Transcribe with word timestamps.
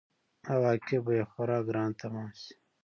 عواقب 0.51 1.01
به 1.05 1.11
یې 1.17 1.23
خورا 1.31 1.57
ګران 1.67 1.91
تمام 2.01 2.29
شي. 2.41 2.53